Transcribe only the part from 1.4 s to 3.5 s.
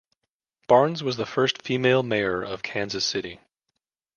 female mayor of Kansas City.